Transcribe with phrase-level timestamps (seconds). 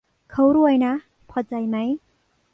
[0.31, 0.93] เขารวยนะ
[1.29, 1.77] พอใจไหม